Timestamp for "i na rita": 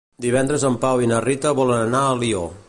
1.07-1.53